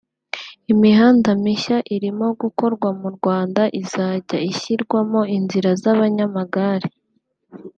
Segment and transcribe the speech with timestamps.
[0.73, 6.87] Imihanda mishya irimo gukorwa mu Rwanda izajya ishyirwamo inzira z’abanyamagare